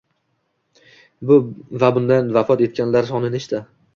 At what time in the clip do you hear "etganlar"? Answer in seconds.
2.69-3.11